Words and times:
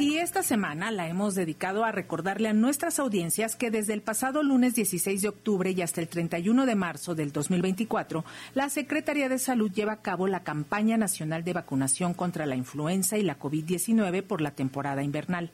Y 0.00 0.16
esta 0.16 0.42
semana 0.42 0.90
la 0.90 1.08
hemos 1.08 1.34
dedicado 1.34 1.84
a 1.84 1.92
recordarle 1.92 2.48
a 2.48 2.54
nuestras 2.54 2.98
audiencias 2.98 3.54
que 3.54 3.70
desde 3.70 3.92
el 3.92 4.00
pasado 4.00 4.42
lunes 4.42 4.74
16 4.74 5.20
de 5.20 5.28
octubre 5.28 5.72
y 5.72 5.82
hasta 5.82 6.00
el 6.00 6.08
31 6.08 6.64
de 6.64 6.74
marzo 6.74 7.14
del 7.14 7.32
2024, 7.32 8.24
la 8.54 8.70
Secretaría 8.70 9.28
de 9.28 9.38
Salud 9.38 9.70
lleva 9.70 9.92
a 9.92 10.00
cabo 10.00 10.26
la 10.26 10.42
campaña 10.42 10.96
nacional 10.96 11.44
de 11.44 11.52
vacunación 11.52 12.14
contra 12.14 12.46
la 12.46 12.56
influenza 12.56 13.18
y 13.18 13.22
la 13.22 13.38
COVID-19 13.38 14.22
por 14.22 14.40
la 14.40 14.52
temporada 14.52 15.02
invernal. 15.02 15.50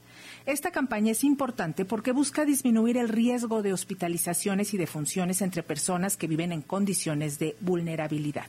Esta 0.47 0.71
campaña 0.71 1.13
es 1.13 1.25
importante 1.25 1.85
porque 1.85 2.13
busca 2.13 2.45
disminuir 2.45 2.97
el 2.97 3.09
riesgo 3.09 3.63
de 3.63 3.73
hospitalizaciones 3.73 4.75
y 4.75 4.77
defunciones 4.77 5.43
entre 5.43 5.63
personas 5.63 6.17
que 6.17 6.27
viven 6.27 6.53
en 6.53 6.63
condiciones 6.63 7.39
de 7.39 7.57
vulnerabilidad. 7.61 8.47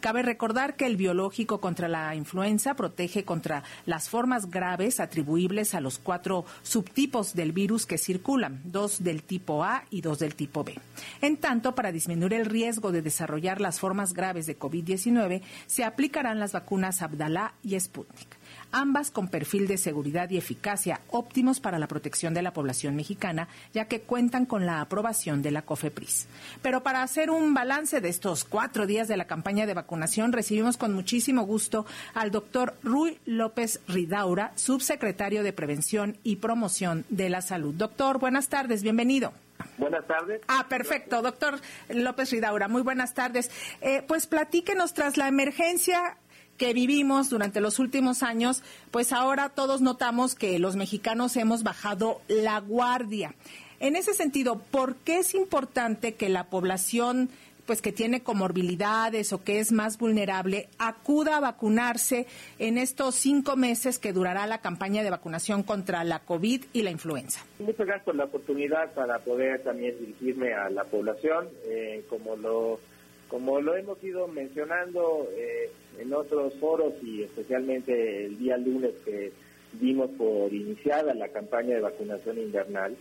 Cabe 0.00 0.22
recordar 0.22 0.76
que 0.76 0.86
el 0.86 0.96
biológico 0.96 1.60
contra 1.60 1.88
la 1.88 2.14
influenza 2.14 2.74
protege 2.74 3.24
contra 3.24 3.62
las 3.84 4.08
formas 4.08 4.50
graves 4.50 5.00
atribuibles 5.00 5.74
a 5.74 5.80
los 5.80 5.98
cuatro 5.98 6.44
subtipos 6.62 7.34
del 7.34 7.52
virus 7.52 7.86
que 7.86 7.98
circulan, 7.98 8.60
dos 8.64 9.02
del 9.02 9.22
tipo 9.22 9.64
A 9.64 9.84
y 9.90 10.00
dos 10.00 10.18
del 10.18 10.34
tipo 10.34 10.64
B. 10.64 10.78
En 11.20 11.36
tanto, 11.36 11.74
para 11.74 11.92
disminuir 11.92 12.34
el 12.34 12.46
riesgo 12.46 12.92
de 12.92 13.02
desarrollar 13.02 13.60
las 13.60 13.80
formas 13.80 14.12
graves 14.12 14.46
de 14.46 14.58
COVID-19, 14.58 15.42
se 15.66 15.84
aplicarán 15.84 16.38
las 16.38 16.52
vacunas 16.52 17.02
Abdalá 17.02 17.54
y 17.62 17.78
Sputnik 17.78 18.35
ambas 18.72 19.10
con 19.10 19.28
perfil 19.28 19.66
de 19.66 19.78
seguridad 19.78 20.30
y 20.30 20.36
eficacia 20.36 21.00
óptimos 21.10 21.60
para 21.60 21.78
la 21.78 21.88
protección 21.88 22.34
de 22.34 22.42
la 22.42 22.52
población 22.52 22.96
mexicana, 22.96 23.48
ya 23.72 23.86
que 23.86 24.00
cuentan 24.00 24.46
con 24.46 24.66
la 24.66 24.80
aprobación 24.80 25.42
de 25.42 25.50
la 25.50 25.62
COFEPRIS. 25.62 26.28
Pero 26.62 26.82
para 26.82 27.02
hacer 27.02 27.30
un 27.30 27.54
balance 27.54 28.00
de 28.00 28.08
estos 28.08 28.44
cuatro 28.44 28.86
días 28.86 29.08
de 29.08 29.16
la 29.16 29.26
campaña 29.26 29.66
de 29.66 29.74
vacunación, 29.74 30.32
recibimos 30.32 30.76
con 30.76 30.92
muchísimo 30.92 31.42
gusto 31.42 31.86
al 32.14 32.30
doctor 32.30 32.74
Rui 32.82 33.18
López 33.24 33.80
Ridaura, 33.88 34.52
subsecretario 34.56 35.42
de 35.42 35.52
Prevención 35.52 36.16
y 36.22 36.36
Promoción 36.36 37.04
de 37.08 37.28
la 37.28 37.42
Salud. 37.42 37.74
Doctor, 37.74 38.18
buenas 38.18 38.48
tardes, 38.48 38.82
bienvenido. 38.82 39.32
Buenas 39.78 40.06
tardes. 40.06 40.40
Ah, 40.48 40.66
perfecto, 40.68 41.22
doctor 41.22 41.60
López 41.88 42.30
Ridaura, 42.30 42.68
muy 42.68 42.82
buenas 42.82 43.14
tardes. 43.14 43.50
Eh, 43.80 44.02
pues 44.06 44.26
platíquenos 44.26 44.94
tras 44.94 45.16
la 45.16 45.28
emergencia 45.28 46.16
que 46.56 46.72
vivimos 46.72 47.30
durante 47.30 47.60
los 47.60 47.78
últimos 47.78 48.22
años, 48.22 48.62
pues 48.90 49.12
ahora 49.12 49.50
todos 49.50 49.80
notamos 49.80 50.34
que 50.34 50.58
los 50.58 50.76
mexicanos 50.76 51.36
hemos 51.36 51.62
bajado 51.62 52.20
la 52.28 52.60
guardia. 52.60 53.34
En 53.78 53.94
ese 53.96 54.14
sentido, 54.14 54.58
¿por 54.58 54.96
qué 54.96 55.18
es 55.18 55.34
importante 55.34 56.14
que 56.14 56.28
la 56.28 56.44
población 56.44 57.30
pues 57.66 57.82
que 57.82 57.92
tiene 57.92 58.22
comorbilidades 58.22 59.32
o 59.32 59.42
que 59.42 59.58
es 59.58 59.72
más 59.72 59.98
vulnerable 59.98 60.68
acuda 60.78 61.36
a 61.36 61.40
vacunarse 61.40 62.26
en 62.58 62.78
estos 62.78 63.16
cinco 63.16 63.56
meses 63.56 63.98
que 63.98 64.12
durará 64.12 64.46
la 64.46 64.60
campaña 64.60 65.02
de 65.02 65.10
vacunación 65.10 65.64
contra 65.64 66.04
la 66.04 66.20
COVID 66.20 66.64
y 66.72 66.82
la 66.82 66.90
influenza. 66.90 67.44
Muchas 67.58 67.86
gracias 67.86 68.04
por 68.04 68.14
la 68.14 68.24
oportunidad 68.24 68.94
para 68.94 69.18
poder 69.18 69.62
también 69.62 69.98
dirigirme 69.98 70.54
a 70.54 70.70
la 70.70 70.84
población. 70.84 71.48
Eh, 71.64 72.04
como 72.08 72.36
lo 72.36 72.78
como 73.28 73.60
lo 73.60 73.76
hemos 73.76 74.02
ido 74.02 74.28
mencionando 74.28 75.28
eh, 75.32 75.70
en 75.98 76.12
otros 76.12 76.54
foros 76.54 76.94
y 77.02 77.22
especialmente 77.22 78.26
el 78.26 78.38
día 78.38 78.56
lunes 78.56 78.92
que 79.04 79.32
dimos 79.80 80.10
por 80.12 80.52
iniciada 80.52 81.12
la 81.14 81.28
campaña 81.28 81.74
de 81.74 81.80
vacunación 81.80 82.38
invernal, 82.38 82.96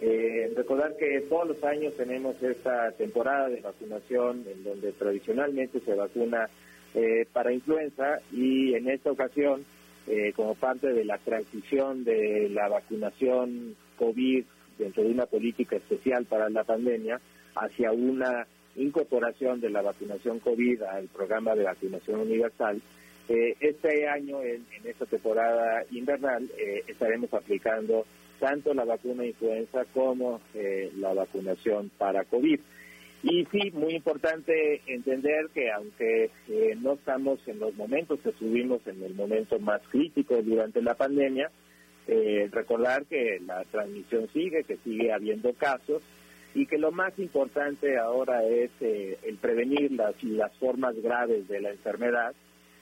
eh, 0.00 0.52
recordar 0.56 0.96
que 0.96 1.22
todos 1.28 1.48
los 1.48 1.64
años 1.64 1.94
tenemos 1.96 2.40
esta 2.42 2.92
temporada 2.92 3.48
de 3.48 3.60
vacunación 3.60 4.44
en 4.50 4.64
donde 4.64 4.92
tradicionalmente 4.92 5.80
se 5.80 5.94
vacuna 5.94 6.48
eh, 6.94 7.26
para 7.32 7.52
influenza 7.52 8.20
y 8.32 8.74
en 8.74 8.88
esta 8.88 9.10
ocasión, 9.10 9.64
como 10.36 10.54
parte 10.54 10.92
de 10.92 11.02
la 11.06 11.16
transición 11.16 12.04
de 12.04 12.50
la 12.50 12.68
vacunación 12.68 13.74
COVID 13.96 14.44
dentro 14.78 15.02
de 15.02 15.08
una 15.08 15.24
política 15.24 15.76
especial 15.76 16.26
para 16.26 16.50
la 16.50 16.62
pandemia 16.62 17.18
hacia 17.54 17.90
una 17.90 18.46
incorporación 18.76 19.60
de 19.60 19.70
la 19.70 19.82
vacunación 19.82 20.40
COVID 20.40 20.82
al 20.82 21.08
programa 21.08 21.54
de 21.54 21.64
vacunación 21.64 22.20
universal, 22.20 22.80
eh, 23.28 23.56
este 23.60 24.06
año, 24.06 24.42
en, 24.42 24.66
esta 24.84 25.06
temporada 25.06 25.84
invernal, 25.90 26.50
eh, 26.58 26.82
estaremos 26.86 27.32
aplicando 27.32 28.04
tanto 28.38 28.74
la 28.74 28.84
vacuna 28.84 29.24
influenza 29.24 29.84
como 29.94 30.40
eh, 30.54 30.92
la 30.98 31.14
vacunación 31.14 31.90
para 31.96 32.24
COVID. 32.24 32.60
Y 33.22 33.46
sí, 33.46 33.70
muy 33.72 33.94
importante 33.94 34.82
entender 34.86 35.48
que 35.54 35.70
aunque 35.72 36.30
no 36.82 36.92
estamos 36.92 37.38
en 37.48 37.58
los 37.58 37.74
momentos 37.74 38.20
que 38.20 38.28
estuvimos 38.28 38.86
en 38.86 39.02
el 39.02 39.14
momento 39.14 39.58
más 39.58 39.80
crítico 39.88 40.42
durante 40.42 40.82
la 40.82 40.92
pandemia, 40.92 41.50
recordar 42.50 43.06
que 43.06 43.40
la 43.46 43.64
transmisión 43.64 44.28
sigue, 44.34 44.64
que 44.64 44.76
sigue 44.84 45.10
habiendo 45.10 45.54
casos 45.54 46.02
y 46.54 46.66
que 46.66 46.78
lo 46.78 46.92
más 46.92 47.18
importante 47.18 47.98
ahora 47.98 48.44
es 48.44 48.70
eh, 48.80 49.18
el 49.24 49.36
prevenir 49.36 49.90
las, 49.92 50.14
formas 50.58 50.94
graves 51.02 51.48
de 51.48 51.60
la 51.60 51.70
enfermedad 51.70 52.32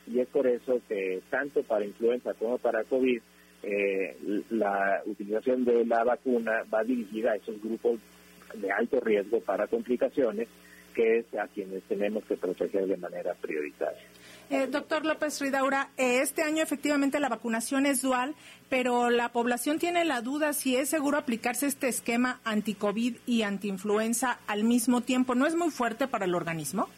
y 0.06 0.20
es 0.20 0.28
por 0.28 0.46
eso 0.46 0.80
que 0.88 1.22
tanto 1.30 1.62
para 1.62 1.84
influenza 1.84 2.34
como 2.34 2.58
para 2.58 2.84
COVID 2.84 3.20
eh, 3.62 4.16
la 4.50 5.02
utilización 5.06 5.64
de 5.64 5.84
la 5.86 6.04
vacuna 6.04 6.64
va 6.72 6.84
dirigida 6.84 7.32
a 7.32 7.36
esos 7.36 7.60
grupos 7.62 8.00
de 8.54 8.70
alto 8.70 9.00
riesgo 9.00 9.40
para 9.40 9.66
complicaciones 9.66 10.48
que 10.94 11.18
es 11.18 11.34
a 11.34 11.48
quienes 11.48 11.82
tenemos 11.84 12.24
que 12.24 12.36
proteger 12.36 12.86
de 12.86 12.98
manera 12.98 13.34
prioritaria. 13.40 14.02
Eh, 14.52 14.66
doctor 14.66 15.06
López 15.06 15.40
Ridaura, 15.40 15.88
eh, 15.96 16.20
este 16.20 16.42
año 16.42 16.62
efectivamente 16.62 17.18
la 17.18 17.30
vacunación 17.30 17.86
es 17.86 18.02
dual, 18.02 18.34
pero 18.68 19.08
la 19.08 19.30
población 19.30 19.78
tiene 19.78 20.04
la 20.04 20.20
duda 20.20 20.52
si 20.52 20.76
es 20.76 20.90
seguro 20.90 21.16
aplicarse 21.16 21.64
este 21.64 21.88
esquema 21.88 22.38
anti-COVID 22.44 23.16
y 23.24 23.42
anti-influenza 23.44 24.40
al 24.46 24.64
mismo 24.64 25.00
tiempo. 25.00 25.34
¿No 25.34 25.46
es 25.46 25.56
muy 25.56 25.70
fuerte 25.70 26.06
para 26.06 26.26
el 26.26 26.34
organismo? 26.34 26.90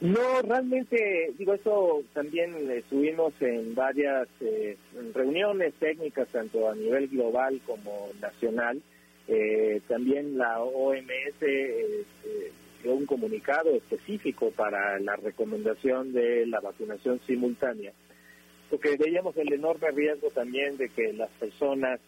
No, 0.00 0.42
realmente, 0.42 1.32
digo, 1.38 1.54
eso 1.54 2.02
también 2.14 2.68
estuvimos 2.68 3.32
en 3.40 3.72
varias 3.76 4.26
eh, 4.40 4.76
reuniones 5.14 5.72
técnicas, 5.74 6.26
tanto 6.30 6.68
a 6.68 6.74
nivel 6.74 7.06
global 7.10 7.60
como 7.64 8.08
nacional. 8.20 8.82
también 9.86 10.36
la 10.36 10.60
OMS 10.60 11.44
un 12.92 13.06
comunicado 13.06 13.70
específico 13.70 14.50
para 14.50 14.98
la 14.98 15.16
recomendación 15.16 16.12
de 16.12 16.46
la 16.46 16.60
vacunación 16.60 17.20
simultánea, 17.26 17.92
porque 18.70 18.96
veíamos 18.96 19.36
el 19.36 19.52
enorme 19.52 19.90
riesgo 19.90 20.30
también 20.30 20.76
de 20.76 20.88
que 20.88 21.12
las 21.12 21.30
personas 21.32 22.00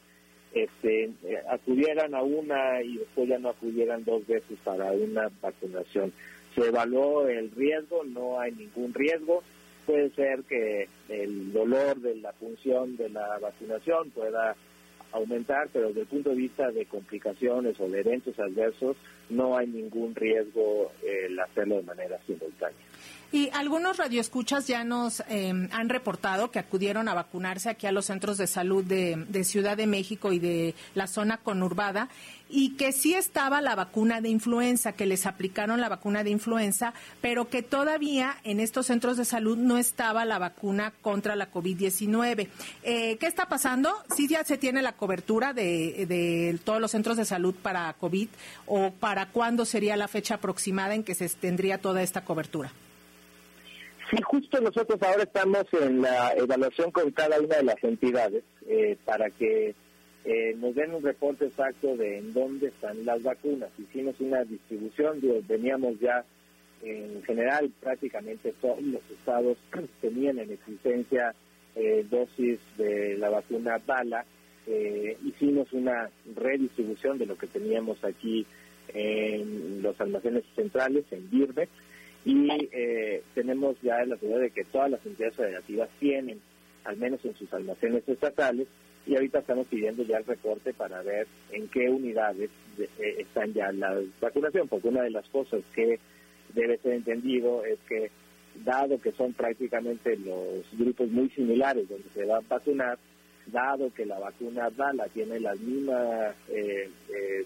este, 0.53 1.11
acudieran 1.51 2.15
a 2.15 2.23
una 2.23 2.83
y 2.83 2.99
después 2.99 3.29
ya 3.29 3.39
no 3.39 3.51
acudieran 3.51 4.05
dos 4.05 4.27
veces 4.27 4.59
para 4.65 4.91
una 4.93 5.31
vacunación. 5.41 6.13
Se 6.55 6.69
evaluó 6.69 7.29
el 7.29 7.51
riesgo, 7.51 8.05
no 8.05 8.41
hay 8.41 8.53
ningún 8.53 8.95
riesgo. 8.95 9.43
Puede 9.85 10.11
ser 10.11 10.43
que 10.45 10.89
el 11.09 11.53
dolor 11.53 12.01
de 12.01 12.17
la 12.17 12.33
función 12.33 12.97
de 12.97 13.11
la 13.11 13.39
vacunación 13.39 14.11
pueda 14.11 14.57
aumentar, 15.13 15.69
pero 15.73 15.89
desde 15.89 16.03
el 16.03 16.07
punto 16.07 16.31
de 16.31 16.37
vista 16.37 16.71
de 16.71 16.87
complicaciones 16.87 17.79
o 17.81 17.89
de 17.89 18.01
eventos 18.01 18.39
adversos, 18.39 18.97
no 19.31 19.57
hay 19.57 19.67
ningún 19.67 20.15
riesgo 20.15 20.93
el 21.03 21.39
hacerlo 21.39 21.77
de 21.77 21.83
manera 21.83 22.19
simultánea. 22.27 22.86
Y 23.33 23.51
algunos 23.53 23.97
radioescuchas 23.97 24.69
ya 24.69 24.85
nos 24.85 25.23
em, 25.29 25.69
han 25.73 25.89
reportado 25.89 26.51
que 26.53 26.61
acudieron 26.61 27.09
a 27.09 27.15
vacunarse 27.15 27.69
aquí 27.69 27.87
a 27.87 27.93
los 27.93 28.07
centros 28.07 28.39
de 28.39 28.47
salud 28.47 28.85
de, 28.85 29.45
Ciudad 29.45 29.77
de 29.77 29.87
México 29.87 30.33
y 30.33 30.39
de 30.39 30.75
la 30.95 31.07
zona 31.07 31.37
conurbada 31.37 32.09
y 32.49 32.77
que 32.77 32.93
sí 32.93 33.15
estaba 33.15 33.61
la 33.61 33.75
vacuna 33.75 34.21
de 34.21 34.29
influenza, 34.29 34.93
que 34.93 35.07
les 35.07 35.27
aplicaron 35.27 35.81
la 35.81 35.89
vacuna 35.89 36.25
de 36.25 36.31
influenza, 36.31 36.95
pero 37.21 37.49
que 37.49 37.63
todavía 37.63 38.37
en 38.45 38.61
estos 38.61 38.87
centros 38.87 39.17
de 39.17 39.25
salud 39.25 39.59
no 39.59 39.77
estaba 39.77 40.25
la 40.25 40.39
vacuna 40.39 40.93
contra 41.03 41.37
la 41.37 41.51
COVID-19. 41.53 42.49
Eh, 42.85 43.17
¿Qué 43.19 43.27
está 43.27 43.49
pasando? 43.49 43.93
¿Sí 44.17 44.29
ya 44.29 44.45
se 44.45 44.57
tiene 44.57 44.83
la 44.83 44.93
cobertura 44.93 45.53
de, 45.53 46.07
de 46.09 46.59
todos 46.65 46.81
los 46.81 46.93
centros 46.93 47.17
de 47.17 47.25
salud 47.25 47.55
para 47.55 47.93
COVID 47.95 48.29
o 48.67 48.93
para 48.93 49.27
cuándo 49.27 49.65
sería 49.65 49.97
la 49.97 50.09
fecha 50.09 50.37
aproximada 50.37 50.95
en 50.95 51.05
que 51.05 51.15
se 51.15 51.29
tendría 51.29 51.79
toda 51.79 52.03
esta 52.03 52.25
cobertura? 52.25 52.73
Sí, 54.11 54.19
justo 54.23 54.61
nosotros 54.61 55.03
ahora 55.03 55.25
estamos 55.25 55.65
en 55.73 56.01
la 56.01 56.33
evaluación 56.33 56.93
con 56.93 57.11
cada 57.11 57.41
una 57.41 57.57
de 57.57 57.65
las 57.65 57.83
entidades 57.83 58.45
eh, 58.69 58.97
para 59.05 59.31
que 59.31 59.75
eh, 60.25 60.55
nos 60.59 60.77
den 60.77 60.95
un 60.95 61.03
reporte 61.03 61.47
exacto 61.47 61.97
de 61.97 62.19
en 62.19 62.33
dónde 62.33 62.69
están 62.69 63.05
las 63.05 63.21
vacunas. 63.23 63.71
Hicimos 63.79 64.15
una 64.21 64.45
distribución, 64.45 65.21
veníamos 65.49 65.99
ya 65.99 66.25
en 66.83 67.21
general 67.25 67.73
prácticamente 67.81 68.55
todos 68.61 68.81
los 68.81 69.03
estados 69.11 69.59
tenían 70.01 70.39
en 70.39 70.53
existencia 70.53 71.35
eh, 71.75 72.07
dosis 72.09 72.61
de 72.77 73.17
la 73.19 73.31
vacuna 73.31 73.81
Bala. 73.85 74.25
hicimos 75.25 75.73
una 75.73 76.11
redistribución 76.37 77.19
de 77.19 77.27
lo 77.27 77.37
que 77.37 77.49
teníamos 77.49 78.05
aquí 78.05 78.47
en 78.95 79.83
los 79.83 80.01
almacenes 80.01 80.45
centrales, 80.55 81.05
en 81.11 81.29
Birbeck 81.29 81.69
y 82.27 82.49
eh, 82.73 83.23
tenemos 83.35 83.81
ya 83.81 84.05
la 84.05 84.17
seguridad 84.17 84.41
de 84.41 84.51
que 84.51 84.65
todas 84.65 84.91
las 84.91 85.07
entidades 85.07 85.37
federativas 85.37 85.89
tienen 86.01 86.41
al 86.85 86.97
menos 86.97 87.25
en 87.25 87.35
sus 87.35 87.53
almacenes 87.53 88.09
estatales, 88.09 88.67
y 89.07 89.15
ahorita 89.15 89.39
estamos 89.39 89.67
pidiendo 89.69 90.03
ya 90.03 90.19
el 90.19 90.25
reporte 90.25 90.73
para 90.75 91.03
ver 91.03 91.29
en 91.53 91.69
qué 91.69 91.89
unidades 91.89 92.51
eh, 92.79 93.17
están 93.19 93.53
ya 93.53 93.71
la 93.71 94.01
vacunación, 94.21 94.67
porque 94.67 94.89
una 94.89 95.03
de 95.03 95.11
las 95.11 95.29
cosas 95.29 95.63
que 95.75 96.01
debe 96.55 96.79
ser 96.79 96.95
entendido 96.95 97.65
es 97.65 97.79
que 97.89 98.11
dado 98.65 99.01
que 99.01 99.13
son 99.13 99.33
prácticamente 99.33 100.17
los 100.17 100.65
grupos 100.77 101.09
muy 101.11 101.29
similares 101.31 101.89
donde 101.89 102.09
se 102.11 102.25
va 102.25 102.39
a 102.39 102.43
vacunar, 102.49 102.99
dado 103.47 103.93
que 103.95 104.05
la 104.05 104.19
vacuna 104.19 104.71
DALA 104.71 105.07
tiene 105.09 105.39
la 105.39 105.55
misma 105.55 106.35
eh, 106.49 106.91
eh, 107.09 107.45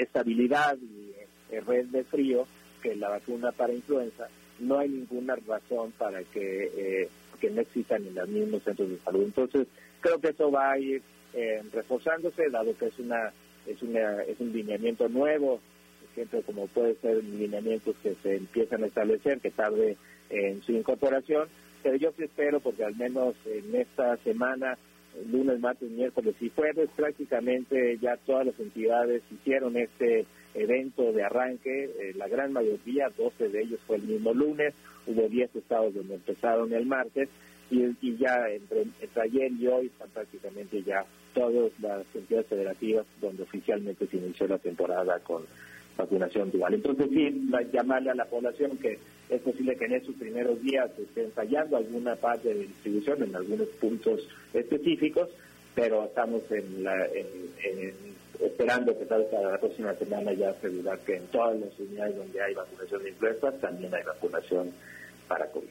estabilidad 0.00 0.78
y 0.78 1.58
red 1.58 1.86
de 1.86 2.04
frío 2.04 2.46
que 2.82 2.96
la 2.96 3.08
vacuna 3.08 3.52
para 3.52 3.72
influenza, 3.72 4.28
no 4.58 4.78
hay 4.78 4.88
ninguna 4.88 5.36
razón 5.46 5.92
para 5.98 6.22
que, 6.24 7.08
que 7.40 7.50
no 7.50 7.60
existan 7.60 8.06
en 8.06 8.14
los 8.14 8.28
mismos 8.28 8.62
centros 8.62 8.90
de 8.90 8.98
salud. 8.98 9.22
Entonces, 9.22 9.66
Creo 10.00 10.18
que 10.18 10.28
eso 10.28 10.50
va 10.50 10.72
a 10.72 10.78
ir 10.78 11.02
eh, 11.34 11.62
reforzándose, 11.72 12.48
dado 12.50 12.76
que 12.76 12.86
es 12.86 12.98
una 12.98 13.32
es 13.66 13.82
una 13.82 14.22
es 14.22 14.40
un 14.40 14.52
lineamiento 14.52 15.08
nuevo, 15.08 15.60
siempre 16.14 16.42
como 16.42 16.66
puede 16.68 16.94
ser 16.96 17.22
lineamientos 17.22 17.94
que 18.02 18.14
se 18.22 18.36
empiezan 18.36 18.82
a 18.82 18.86
establecer, 18.86 19.40
que 19.40 19.50
tarde 19.50 19.96
en 20.30 20.62
su 20.62 20.72
incorporación, 20.72 21.48
pero 21.82 21.96
yo 21.96 22.12
sí 22.16 22.24
espero 22.24 22.60
porque 22.60 22.84
al 22.84 22.96
menos 22.96 23.34
en 23.44 23.74
esta 23.74 24.16
semana, 24.18 24.78
lunes, 25.30 25.60
martes, 25.60 25.90
miércoles 25.90 26.34
y 26.40 26.48
jueves, 26.48 26.88
prácticamente 26.96 27.98
ya 27.98 28.16
todas 28.16 28.46
las 28.46 28.58
entidades 28.58 29.22
hicieron 29.30 29.76
este 29.76 30.24
evento 30.54 31.12
de 31.12 31.22
arranque, 31.22 31.84
eh, 31.84 32.12
la 32.16 32.28
gran 32.28 32.52
mayoría, 32.52 33.10
12 33.16 33.48
de 33.48 33.62
ellos 33.62 33.80
fue 33.86 33.96
el 33.96 34.02
mismo 34.02 34.32
lunes, 34.34 34.74
hubo 35.06 35.28
10 35.28 35.54
estados 35.56 35.94
donde 35.94 36.14
empezaron 36.14 36.72
el 36.72 36.86
martes, 36.86 37.28
y, 37.70 38.16
ya 38.16 38.48
entre, 38.48 38.86
ayer 39.22 39.52
y 39.52 39.66
hoy 39.68 39.86
están 39.86 40.08
prácticamente 40.10 40.82
ya 40.82 41.04
todas 41.34 41.70
las 41.80 42.04
entidades 42.14 42.48
federativas 42.48 43.06
donde 43.20 43.44
oficialmente 43.44 44.06
se 44.08 44.16
inició 44.16 44.48
la 44.48 44.58
temporada 44.58 45.20
con 45.20 45.44
vacunación 45.96 46.50
dual. 46.50 46.74
Entonces 46.74 47.08
sí, 47.10 47.48
llamarle 47.72 48.10
a 48.10 48.14
la 48.14 48.24
población 48.24 48.76
que 48.78 48.98
es 49.28 49.40
posible 49.42 49.76
que 49.76 49.84
en 49.84 49.92
esos 49.92 50.14
primeros 50.16 50.60
días 50.62 50.90
estén 50.98 51.30
fallando 51.30 51.76
alguna 51.76 52.16
parte 52.16 52.48
de 52.48 52.66
distribución 52.66 53.22
en 53.22 53.36
algunos 53.36 53.68
puntos 53.80 54.26
específicos, 54.52 55.28
pero 55.74 56.04
estamos 56.04 56.42
en 56.50 56.82
la, 56.82 57.06
esperando 58.70 58.98
que 58.98 59.06
para 59.06 59.50
la 59.50 59.58
próxima 59.58 59.94
semana 59.94 60.32
ya 60.32 60.50
asegurar 60.50 60.98
que 61.00 61.16
en 61.16 61.26
todas 61.28 61.58
las 61.58 61.78
unidades 61.78 62.16
donde 62.16 62.42
hay 62.42 62.54
vacunación 62.54 63.02
de 63.02 63.08
influenza 63.10 63.52
también 63.52 63.94
hay 63.94 64.02
vacunación 64.02 64.72
para 65.28 65.46
COVID. 65.50 65.68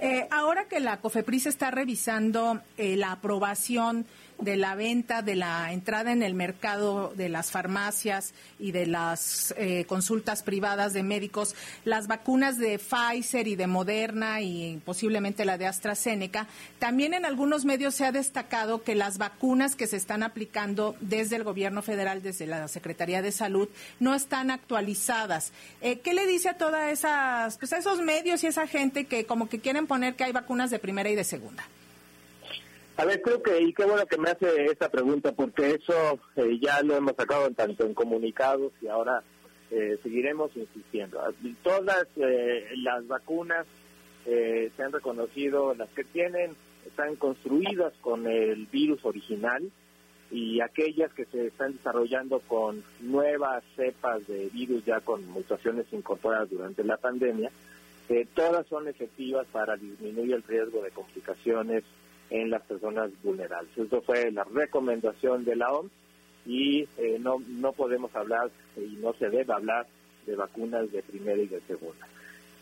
Eh, 0.00 0.26
ahora 0.30 0.66
que 0.66 0.80
la 0.80 1.00
COFEPRIS 1.00 1.46
está 1.46 1.70
revisando 1.70 2.60
eh, 2.76 2.96
la 2.96 3.12
aprobación 3.12 4.06
de 4.38 4.56
la 4.56 4.74
venta, 4.74 5.22
de 5.22 5.36
la 5.36 5.72
entrada 5.72 6.12
en 6.12 6.22
el 6.22 6.34
mercado 6.34 7.12
de 7.16 7.28
las 7.28 7.50
farmacias 7.50 8.34
y 8.58 8.72
de 8.72 8.86
las 8.86 9.54
eh, 9.56 9.84
consultas 9.86 10.42
privadas 10.42 10.92
de 10.92 11.02
médicos, 11.02 11.54
las 11.84 12.06
vacunas 12.06 12.58
de 12.58 12.78
Pfizer 12.78 13.48
y 13.48 13.56
de 13.56 13.66
Moderna 13.66 14.40
y 14.40 14.80
posiblemente 14.84 15.44
la 15.44 15.58
de 15.58 15.66
AstraZeneca, 15.66 16.46
también 16.78 17.14
en 17.14 17.24
algunos 17.24 17.64
medios 17.64 17.94
se 17.94 18.04
ha 18.04 18.12
destacado 18.12 18.82
que 18.82 18.94
las 18.94 19.18
vacunas 19.18 19.76
que 19.76 19.86
se 19.86 19.96
están 19.96 20.22
aplicando 20.22 20.96
desde 21.00 21.36
el 21.36 21.44
gobierno 21.44 21.82
federal, 21.82 22.22
desde 22.22 22.46
la 22.46 22.68
Secretaría 22.68 23.22
de 23.22 23.32
Salud, 23.32 23.68
no 24.00 24.14
están 24.14 24.50
actualizadas. 24.50 25.52
Eh, 25.80 26.00
¿Qué 26.00 26.14
le 26.14 26.26
dice 26.26 26.48
a 26.48 26.58
todas 26.58 26.92
esas, 26.92 27.56
pues 27.58 27.72
a 27.72 27.78
esos 27.78 28.00
medios 28.00 28.42
y 28.44 28.48
esa 28.48 28.66
gente 28.66 29.06
que 29.06 29.26
como 29.26 29.48
que 29.48 29.60
quieren 29.60 29.86
poner 29.86 30.14
que 30.14 30.24
hay 30.24 30.32
vacunas 30.32 30.70
de 30.70 30.78
primera 30.78 31.10
y 31.10 31.14
de 31.14 31.24
segunda? 31.24 31.64
A 32.96 33.04
ver, 33.04 33.20
creo 33.22 33.42
que, 33.42 33.60
y 33.60 33.72
qué 33.72 33.84
bueno 33.84 34.06
que 34.06 34.18
me 34.18 34.30
hace 34.30 34.66
esta 34.66 34.88
pregunta, 34.88 35.32
porque 35.32 35.70
eso 35.70 36.20
eh, 36.36 36.60
ya 36.60 36.80
lo 36.82 36.94
hemos 36.94 37.16
sacado 37.16 37.50
tanto 37.50 37.84
en 37.84 37.92
comunicados 37.92 38.72
y 38.80 38.86
ahora 38.86 39.24
eh, 39.72 39.98
seguiremos 40.04 40.56
insistiendo. 40.56 41.20
Todas 41.64 42.06
eh, 42.16 42.68
las 42.76 43.06
vacunas 43.08 43.66
se 44.24 44.82
han 44.82 44.90
reconocido, 44.90 45.74
las 45.74 45.90
que 45.90 46.02
tienen, 46.02 46.52
están 46.86 47.14
construidas 47.16 47.92
con 48.00 48.26
el 48.26 48.64
virus 48.66 49.04
original 49.04 49.70
y 50.30 50.62
aquellas 50.62 51.12
que 51.12 51.26
se 51.26 51.48
están 51.48 51.76
desarrollando 51.76 52.40
con 52.40 52.82
nuevas 53.00 53.62
cepas 53.76 54.26
de 54.26 54.48
virus 54.48 54.82
ya 54.86 55.00
con 55.00 55.28
mutaciones 55.28 55.84
incorporadas 55.92 56.48
durante 56.48 56.82
la 56.84 56.96
pandemia, 56.96 57.50
todas 58.32 58.66
son 58.68 58.88
efectivas 58.88 59.46
para 59.52 59.76
disminuir 59.76 60.32
el 60.32 60.42
riesgo 60.42 60.80
de 60.82 60.90
complicaciones 60.90 61.84
en 62.30 62.50
las 62.50 62.62
personas 62.62 63.10
vulnerables. 63.22 63.76
Eso 63.76 64.00
fue 64.02 64.30
la 64.30 64.44
recomendación 64.44 65.44
de 65.44 65.56
la 65.56 65.70
OMS 65.72 65.90
y 66.46 66.88
eh, 66.98 67.18
no, 67.20 67.42
no 67.48 67.72
podemos 67.72 68.14
hablar 68.14 68.50
y 68.76 68.96
no 68.96 69.12
se 69.14 69.30
debe 69.30 69.52
hablar 69.52 69.86
de 70.26 70.36
vacunas 70.36 70.90
de 70.90 71.02
primera 71.02 71.40
y 71.40 71.46
de 71.46 71.60
segunda. 71.62 72.06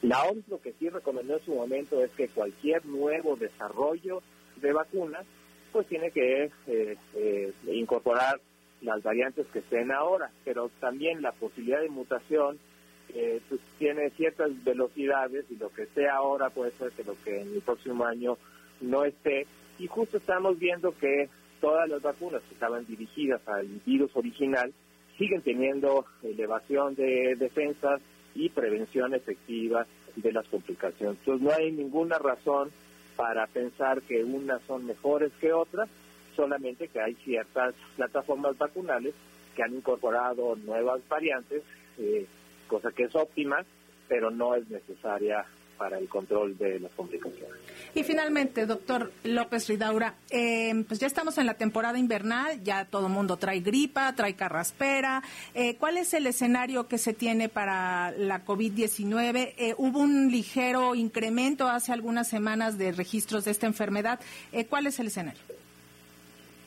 La 0.03 0.23
OMS 0.25 0.49
lo 0.49 0.61
que 0.61 0.73
sí 0.75 0.89
recomendó 0.89 1.37
en 1.37 1.45
su 1.45 1.55
momento 1.55 2.03
es 2.03 2.11
que 2.13 2.29
cualquier 2.29 2.85
nuevo 2.87 3.37
desarrollo 3.37 4.23
de 4.57 4.73
vacunas 4.73 5.25
pues 5.73 5.87
tiene 5.87 6.11
que 6.11 6.51
eh, 6.67 6.97
eh, 7.15 7.53
incorporar 7.73 8.41
las 8.83 9.03
variantes 9.03 9.47
que 9.53 9.61
estén 9.61 9.91
ahora, 9.93 10.31
pero 10.45 10.71
también 10.81 11.23
la 11.23 11.33
posibilidad 11.33 11.81
de 11.81 11.89
mutación 11.89 12.59
pues 13.49 13.61
tiene 13.79 14.09
ciertas 14.11 14.51
velocidades 14.65 15.45
y 15.51 15.57
lo 15.57 15.69
que 15.69 15.83
esté 15.83 16.09
ahora 16.09 16.49
puede 16.49 16.71
ser 16.73 16.93
que 16.93 17.05
lo 17.05 17.15
que 17.23 17.43
en 17.43 17.53
el 17.53 17.61
próximo 17.61 18.07
año 18.07 18.39
no 18.83 19.05
esté. 19.05 19.47
Y 19.79 19.87
justo 19.87 20.19
estamos 20.19 20.59
viendo 20.59 20.97
que 20.99 21.29
todas 21.61 21.89
las 21.89 22.03
vacunas 22.03 22.43
que 22.43 22.55
estaban 22.55 22.85
dirigidas 22.87 23.41
al 23.47 23.67
virus 23.87 24.15
original 24.15 24.73
siguen 25.17 25.43
teniendo 25.43 26.05
elevación 26.23 26.95
de 26.95 27.37
defensas 27.37 28.01
y 28.35 28.49
prevención 28.49 29.15
efectiva 29.15 29.87
de 30.17 30.33
las 30.33 30.47
complicaciones. 30.49 31.19
Entonces 31.21 31.47
no 31.47 31.53
hay 31.53 31.73
ninguna 31.73 32.19
razón 32.19 32.71
para 33.17 33.47
pensar 33.47 34.03
que 34.03 34.25
unas 34.25 34.63
son 34.63 34.87
mejores 34.87 35.33
que 35.41 35.53
otras, 35.53 35.89
solamente 36.35 36.89
que 36.89 37.01
hay 37.01 37.15
ciertas 37.17 37.75
plataformas 37.97 38.57
vacunales 38.57 39.15
que 39.55 39.63
han 39.63 39.75
incorporado 39.75 40.57
nuevas 40.57 41.07
variantes, 41.09 41.63
eh, 41.99 42.27
cosa 42.69 42.91
que 42.91 43.05
es 43.05 43.15
óptima, 43.15 43.65
pero 44.09 44.31
no 44.31 44.55
es 44.55 44.69
necesaria 44.69 45.45
para 45.77 45.99
el 45.99 46.09
control 46.09 46.57
de 46.59 46.81
las 46.81 46.93
complicaciones. 46.93 47.57
Y 47.95 48.05
finalmente, 48.05 48.65
doctor 48.65 49.13
López 49.25 49.69
Ridaura, 49.69 50.15
eh, 50.31 50.85
pues 50.89 50.99
ya 50.99 51.07
estamos 51.07 51.37
en 51.37 51.47
la 51.47 51.55
temporada 51.55 51.99
invernal, 51.99 52.63
ya 52.63 52.87
todo 52.87 53.07
el 53.07 53.13
mundo 53.13 53.37
trae 53.37 53.61
gripa, 53.61 54.15
trae 54.15 54.35
carraspera. 54.35 55.23
Eh, 55.55 55.77
¿Cuál 55.77 55.99
es 55.99 56.15
el 56.15 56.27
escenario 56.27 56.89
que 56.89 56.97
se 56.97 57.13
tiene 57.13 57.49
para 57.51 58.13
la 58.13 58.45
COVID-19? 58.45 59.55
Eh, 59.59 59.75
hubo 59.77 59.99
un 59.99 60.31
ligero 60.31 60.95
incremento 60.95 61.69
hace 61.69 61.93
algunas 61.93 62.29
semanas 62.29 62.79
de 62.79 62.93
registros 62.93 63.45
de 63.45 63.51
esta 63.51 63.67
enfermedad. 63.67 64.21
¿Cuál 64.71 64.87
es 64.87 64.99
el 64.99 65.09
escenario? 65.09 65.41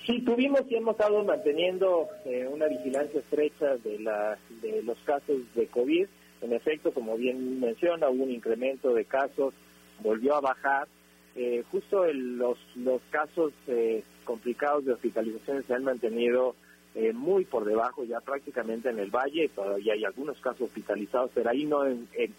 Sí, 0.06 0.22
tuvimos 0.22 0.62
y 0.70 0.75
hemos 0.75 0.91
estado 0.94 1.24
manteniendo 1.24 2.08
una 2.51 2.68
vigilancia 2.68 3.20
estrecha 3.20 3.77
de, 3.77 4.00
la, 4.00 4.38
de 4.62 4.84
los 4.84 4.98
casos 5.00 5.38
de 5.56 5.65
COVID 5.68 6.06
en 6.46 6.54
efecto, 6.54 6.92
como 6.94 7.18
bien 7.18 7.60
menciona, 7.60 8.10
hubo 8.10 8.24
un 8.24 8.32
incremento 8.32 8.94
de 8.94 9.06
casos, 9.06 9.54
volvió 10.02 10.36
a 10.36 10.42
bajar. 10.42 10.88
Eh, 11.36 11.64
justo 11.72 12.06
los, 12.14 12.58
los 12.75 13.02
casos 13.10 13.52
eh, 13.68 14.04
complicados 14.24 14.86
de 14.86 14.94
hospitalización 14.94 15.64
se 15.68 15.74
han 15.74 15.84
mantenido 15.84 16.56
eh, 16.94 17.12
muy 17.12 17.44
por 17.44 17.66
debajo, 17.66 18.06
ya 18.06 18.22
prácticamente 18.22 18.90
en 18.90 19.00
el 19.00 19.10
valle, 19.10 19.50
todavía 19.50 19.94
hay 19.94 20.06
algunos 20.06 20.40
casos 20.40 20.62
hospitalizados, 20.62 21.32
pero 21.34 21.50
ahí 21.50 21.66
no 21.66 21.84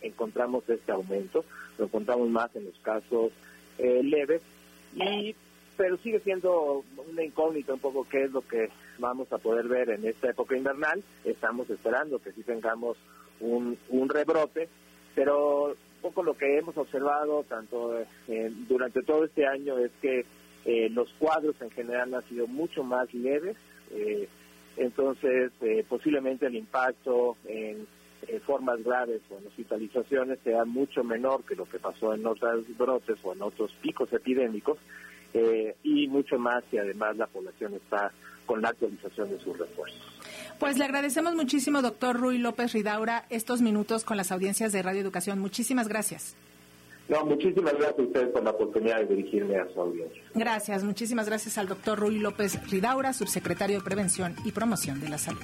encontramos 0.01 0.67
este 0.71 0.93
aumento, 0.93 1.45
lo 1.79 1.85
encontramos 1.85 2.31
más 2.31 2.57
en 2.57 2.65
los 2.65 2.79
casos 2.79 3.33
leves, 3.79 4.41
y 4.95 5.35
pero 5.77 5.97
sigue 5.99 6.21
siendo 6.21 6.85
una 7.11 7.23
incógnita 7.23 7.75
un 7.75 7.81
poco 7.81 8.07
qué 8.09 8.25
es 8.25 8.33
lo 8.33 8.41
que 8.41 8.71
vamos 8.99 9.31
a 9.33 9.39
poder 9.39 9.69
ver 9.69 9.91
en 9.91 10.07
esta 10.07 10.31
época 10.31 10.57
invernal. 10.57 11.03
Estamos 11.25 11.69
esperando 11.71 12.19
que 12.19 12.33
sí 12.33 12.43
tengamos 12.43 12.97
un, 13.41 13.79
un 13.89 14.09
rebrote, 14.09 14.69
pero 15.15 15.69
un 15.69 16.03
poco 16.03 16.23
lo 16.23 16.37
que 16.37 16.59
hemos 16.59 16.77
observado 16.77 17.45
tanto 17.49 17.99
eh, 18.29 18.53
durante 18.69 19.03
todo 19.03 19.25
este 19.25 19.47
año 19.47 19.79
es 19.79 19.91
que 20.01 20.25
eh, 20.65 20.89
los 20.91 21.09
cuadros 21.19 21.61
en 21.61 21.71
general 21.71 22.15
han 22.15 22.29
sido 22.29 22.47
mucho 22.47 22.83
más 22.83 23.13
leves, 23.15 23.57
eh, 23.93 24.29
entonces 24.77 25.53
posiblemente 25.89 26.47
el 26.47 26.55
impacto 26.55 27.37
en 27.47 27.87
formas 28.45 28.83
graves 28.85 29.23
o 29.31 29.39
en 29.39 29.47
hospitalizaciones 29.47 30.39
sea 30.45 30.67
mucho 30.67 31.03
menor 31.03 31.45
que 31.45 31.55
lo 31.55 31.65
que 31.65 31.79
pasó 31.79 32.13
en 32.13 32.27
otros 32.27 32.67
brotes 32.77 33.17
o 33.23 33.33
en 33.33 33.41
otros 33.41 33.73
picos 33.81 34.13
epidémicos 34.13 34.77
y 35.83 36.09
mucho 36.09 36.39
más 36.39 36.65
si 36.71 36.79
además 36.79 37.17
la 37.17 37.27
población 37.27 37.75
está 37.75 38.13
con 38.47 38.63
la 38.63 38.69
actualización 38.69 39.31
de 39.31 39.39
sus 39.41 39.59
refuerzos. 39.59 40.01
Pues 40.59 40.79
le 40.79 40.85
agradecemos 40.85 41.35
muchísimo, 41.35 41.83
doctor 41.83 42.17
Rui 42.17 42.39
López 42.39 42.73
Ridaura, 42.73 43.27
estos 43.29 43.61
minutos 43.61 44.05
con 44.05 44.17
las 44.17 44.33
audiencias 44.33 44.73
de 44.73 44.83
Radio 44.83 45.01
Educación. 45.03 45.39
Muchísimas 45.39 45.89
gracias. 45.89 46.37
No, 47.09 47.25
muchísimas 47.25 47.73
gracias 47.75 47.99
a 47.99 48.03
ustedes 48.03 48.29
por 48.31 48.43
la 48.43 48.51
oportunidad 48.51 48.99
de 49.01 49.15
dirigirme 49.15 49.59
a 49.59 49.69
su 49.73 49.81
audiencia. 49.81 50.23
Gracias, 50.35 50.83
muchísimas 50.83 51.27
gracias 51.27 51.57
al 51.59 51.69
doctor 51.69 51.99
Rui 51.99 52.19
López 52.19 52.59
Ridaura, 52.69 53.13
subsecretario 53.13 53.79
de 53.79 53.85
Prevención 53.85 54.35
y 54.45 54.53
Promoción 54.53 55.01
de 55.01 55.09
la 55.09 55.19
Salud. 55.19 55.43